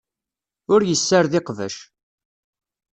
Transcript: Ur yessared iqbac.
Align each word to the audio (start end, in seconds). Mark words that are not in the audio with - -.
Ur 0.73 0.81
yessared 0.85 1.33
iqbac. 1.39 1.75